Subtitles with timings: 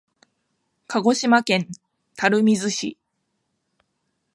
[0.87, 1.67] 鹿児島県
[2.19, 2.97] 垂水市